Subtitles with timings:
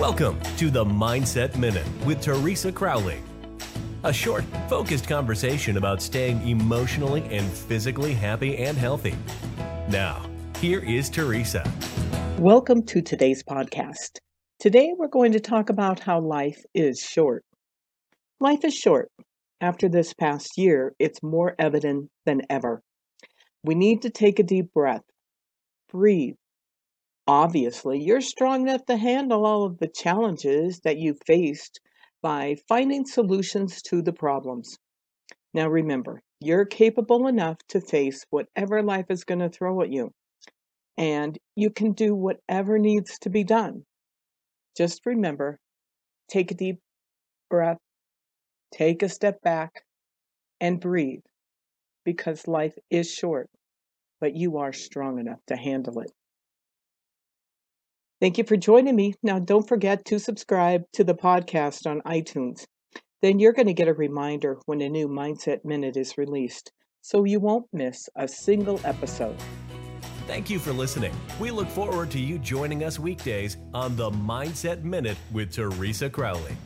[0.00, 3.18] Welcome to the Mindset Minute with Teresa Crowley.
[4.02, 9.14] A short, focused conversation about staying emotionally and physically happy and healthy.
[9.90, 10.24] Now,
[10.58, 11.70] here is Teresa.
[12.38, 14.16] Welcome to today's podcast.
[14.58, 17.44] Today we're going to talk about how life is short.
[18.40, 19.10] Life is short.
[19.60, 22.80] After this past year, it's more evident than ever.
[23.64, 25.04] We need to take a deep breath,
[25.92, 26.36] breathe,
[27.30, 31.78] Obviously, you're strong enough to handle all of the challenges that you faced
[32.20, 34.76] by finding solutions to the problems.
[35.54, 40.10] Now, remember, you're capable enough to face whatever life is going to throw at you,
[40.98, 43.84] and you can do whatever needs to be done.
[44.76, 45.60] Just remember
[46.26, 46.80] take a deep
[47.48, 47.78] breath,
[48.74, 49.84] take a step back,
[50.60, 51.22] and breathe
[52.04, 53.48] because life is short,
[54.20, 56.10] but you are strong enough to handle it.
[58.20, 59.14] Thank you for joining me.
[59.22, 62.66] Now, don't forget to subscribe to the podcast on iTunes.
[63.22, 67.24] Then you're going to get a reminder when a new Mindset Minute is released, so
[67.24, 69.36] you won't miss a single episode.
[70.26, 71.12] Thank you for listening.
[71.40, 76.56] We look forward to you joining us weekdays on the Mindset Minute with Teresa Crowley.